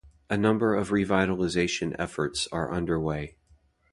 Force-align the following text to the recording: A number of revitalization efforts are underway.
A 0.31 0.35
number 0.35 0.73
of 0.73 0.89
revitalization 0.89 1.95
efforts 1.99 2.47
are 2.51 2.73
underway. 2.73 3.37